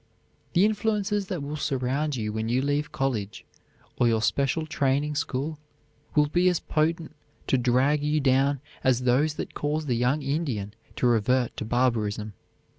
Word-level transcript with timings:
The 0.53 0.65
influences 0.65 1.27
that 1.27 1.43
will 1.43 1.55
surround 1.57 2.15
you 2.15 2.33
when 2.33 2.49
you 2.49 2.63
leave 2.63 2.91
college 2.91 3.45
or 3.99 4.07
your 4.07 4.23
special 4.23 4.65
training 4.65 5.13
school 5.13 5.59
will 6.15 6.25
be 6.25 6.49
as 6.49 6.59
potent 6.59 7.15
to 7.45 7.55
drag 7.55 8.01
you 8.01 8.19
down 8.19 8.61
as 8.83 9.01
those 9.01 9.35
that 9.35 9.53
cause 9.53 9.85
the 9.85 9.95
young 9.95 10.23
Indian 10.23 10.73
to 10.95 11.05
revert 11.05 11.55
to 11.57 11.65
barbarism. 11.65 12.33